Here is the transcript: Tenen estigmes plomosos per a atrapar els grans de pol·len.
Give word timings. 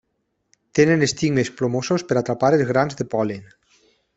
Tenen 0.79 1.07
estigmes 1.07 1.51
plomosos 1.59 2.07
per 2.13 2.17
a 2.17 2.19
atrapar 2.25 2.53
els 2.59 2.67
grans 2.73 3.01
de 3.03 3.11
pol·len. 3.13 3.49